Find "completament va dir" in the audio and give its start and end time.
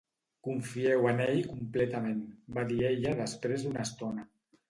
1.49-2.79